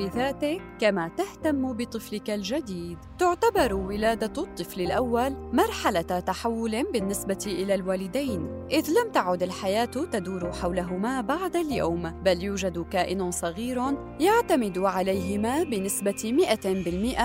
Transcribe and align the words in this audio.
بذاتك 0.00 0.62
كما 0.80 1.10
تهتم 1.16 1.72
بطفلك 1.72 2.30
الجديد 2.30 2.98
تعتبر 3.18 3.74
ولادة 3.74 4.42
الطفل 4.42 4.80
الأول 4.80 5.36
مرحلة 5.52 6.00
تحول 6.00 6.92
بالنسبة 6.92 7.38
إلى 7.46 7.74
الوالدين 7.74 8.66
إذ 8.70 8.90
لم 8.90 9.12
تعد 9.12 9.42
الحياة 9.42 9.84
تدور 9.84 10.52
حولهما 10.52 11.20
بعد 11.20 11.56
اليوم 11.56 12.10
بل 12.24 12.42
يوجد 12.42 12.86
كائن 12.90 13.30
صغير 13.30 13.80
يعتمد 14.20 14.78
عليهما 14.78 15.62
بنسبة 15.62 16.46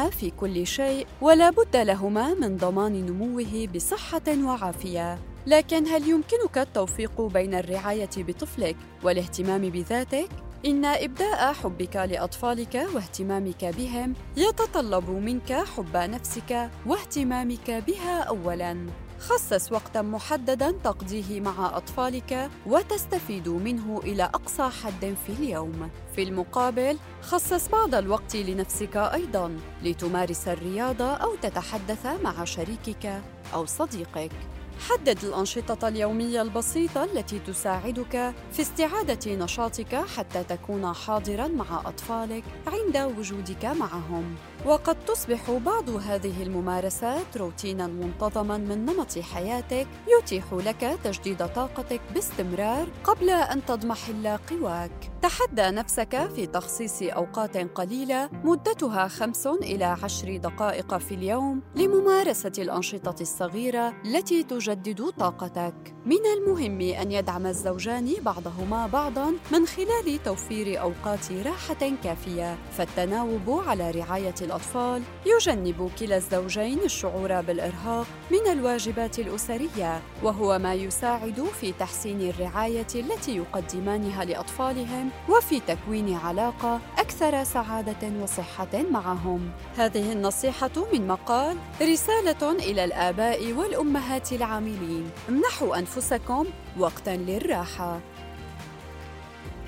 100% 0.07 0.09
في 0.09 0.31
كل 0.37 0.67
شيء 0.67 1.07
ولا 1.21 1.49
بد 1.49 1.75
لهما 1.75 2.33
من 2.33 2.57
ضمان 2.57 3.05
نموه 3.05 3.67
بصحة 3.75 4.43
وعافية 4.43 5.19
لكن 5.47 5.87
هل 5.87 6.09
يمكنك 6.09 6.57
التوفيق 6.57 7.21
بين 7.21 7.53
الرعاية 7.53 8.09
بطفلك 8.17 8.75
والاهتمام 9.03 9.61
بذاتك؟ 9.61 10.29
إن 10.65 10.85
إبداء 10.85 11.53
حبك 11.53 11.95
لأطفالك 11.95 12.87
واهتمامك 12.95 13.65
بهم 13.65 14.13
يتطلب 14.37 15.09
منك 15.09 15.53
حب 15.53 15.97
نفسك 15.97 16.69
واهتمامك 16.85 17.71
بها 17.71 18.19
أولاً. 18.21 18.87
خصص 19.19 19.71
وقتا 19.71 20.01
محددا 20.01 20.71
تقضيه 20.71 21.41
مع 21.41 21.77
أطفالك 21.77 22.49
وتستفيد 22.65 23.49
منه 23.49 24.01
إلى 24.03 24.23
أقصى 24.23 24.69
حد 24.83 25.15
في 25.25 25.33
اليوم 25.39 25.89
في 26.15 26.23
المقابل 26.23 26.97
خصص 27.21 27.69
بعض 27.69 27.95
الوقت 27.95 28.35
لنفسك 28.35 28.97
أيضا 28.97 29.57
لتمارس 29.83 30.47
الرياضة 30.47 31.13
أو 31.13 31.35
تتحدث 31.35 32.05
مع 32.23 32.43
شريكك 32.43 33.21
أو 33.53 33.65
صديقك 33.65 34.31
حدد 34.79 35.23
الأنشطة 35.23 35.87
اليومية 35.87 36.41
البسيطة 36.41 37.03
التي 37.03 37.39
تساعدك 37.39 38.33
في 38.51 38.61
استعادة 38.61 39.35
نشاطك 39.35 39.95
حتى 39.95 40.43
تكون 40.43 40.93
حاضرا 40.93 41.47
مع 41.47 41.81
أطفالك 41.85 42.43
عند 42.67 42.97
وجودك 43.17 43.65
معهم. 43.65 44.35
وقد 44.65 45.05
تصبح 45.05 45.51
بعض 45.51 45.89
هذه 45.89 46.43
الممارسات 46.43 47.37
روتينا 47.37 47.87
منتظما 47.87 48.57
من 48.57 48.85
نمط 48.85 49.19
حياتك 49.19 49.87
يتيح 50.19 50.53
لك 50.53 50.99
تجديد 51.03 51.47
طاقتك 51.47 52.01
باستمرار 52.13 52.87
قبل 53.03 53.29
أن 53.29 53.65
تضمحل 53.65 54.27
قواك. 54.49 55.11
تحدى 55.21 55.61
نفسك 55.61 56.29
في 56.35 56.45
تخصيص 56.45 57.01
أوقات 57.01 57.57
قليلة 57.57 58.29
مدتها 58.43 59.07
خمس 59.07 59.47
إلى 59.47 59.85
عشر 59.85 60.37
دقائق 60.37 60.97
في 60.97 61.15
اليوم 61.15 61.61
لممارسة 61.75 62.51
الأنشطة 62.57 63.21
الصغيرة 63.21 63.93
التي 64.05 64.43
تجدد 64.43 65.09
طاقتك. 65.19 65.95
من 66.05 66.25
المهم 66.37 66.81
أن 66.81 67.11
يدعم 67.11 67.45
الزوجان 67.45 68.13
بعضهما 68.21 68.87
بعضا 68.87 69.33
من 69.51 69.65
خلال 69.65 70.23
توفير 70.23 70.81
أوقات 70.81 71.31
راحة 71.31 71.91
كافية، 72.03 72.57
فالتناوب 72.71 73.63
على 73.67 73.91
رعاية 73.91 74.35
الأطفال 74.55 75.01
يجنب 75.25 75.91
كلا 75.99 76.17
الزوجين 76.17 76.79
الشعور 76.79 77.41
بالإرهاق 77.41 78.07
من 78.31 78.51
الواجبات 78.51 79.19
الأسرية، 79.19 80.01
وهو 80.23 80.59
ما 80.59 80.73
يساعد 80.73 81.43
في 81.61 81.71
تحسين 81.71 82.21
الرعاية 82.21 82.87
التي 82.95 83.37
يقدمانها 83.37 84.25
لأطفالهم 84.25 85.09
وفي 85.29 85.59
تكوين 85.59 86.13
علاقة 86.13 86.79
أكثر 86.97 87.43
سعادة 87.43 88.23
وصحة 88.23 88.83
معهم. 88.91 89.51
هذه 89.77 90.11
النصيحة 90.11 90.71
من 90.93 91.07
مقال 91.07 91.57
رسالة 91.81 92.51
إلى 92.51 92.83
الآباء 92.85 93.53
والأمهات 93.53 94.33
العاملين: 94.33 95.09
امنحوا 95.29 95.79
أنفسكم 95.79 96.45
وقتا 96.79 97.15
للراحة. 97.15 97.99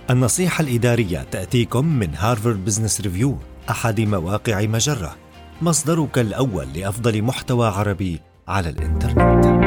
النصيحة 0.10 0.62
الإدارية 0.62 1.24
تأتيكم 1.24 1.86
من 1.86 2.16
هارفارد 2.16 2.66
بزنس 2.66 3.02
ريفيو 3.02 3.38
أحد 3.70 4.02
مواقع 4.02 4.62
مجرة 4.62 5.16
مصدرك 5.62 6.20
الأول 6.20 6.68
لأفضل 6.76 7.22
محتوى 7.22 7.68
عربي 7.68 8.22
على 8.48 8.70
الإنترنت. 8.70 9.67